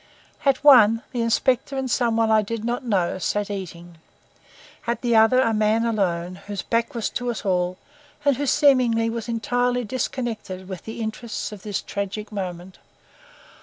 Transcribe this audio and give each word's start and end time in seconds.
At 0.45 0.63
one, 0.63 1.03
the 1.11 1.21
inspector 1.21 1.77
and 1.77 1.85
some 1.87 2.17
one 2.17 2.31
I 2.31 2.41
did 2.41 2.65
not 2.65 2.83
know 2.83 3.19
sat 3.19 3.51
eating; 3.51 3.99
at 4.87 5.03
the 5.03 5.15
other 5.15 5.41
a 5.41 5.53
man 5.53 5.85
alone, 5.85 6.37
whose 6.47 6.63
back 6.63 6.95
was 6.95 7.07
to 7.11 7.29
us 7.29 7.45
all, 7.45 7.77
and 8.25 8.35
who 8.37 8.47
seemingly 8.47 9.11
was 9.11 9.29
entirely 9.29 9.83
disconnected 9.83 10.67
with 10.67 10.85
the 10.85 11.01
interests 11.01 11.51
of 11.51 11.61
this 11.61 11.83
tragic 11.83 12.31
moment. 12.31 12.79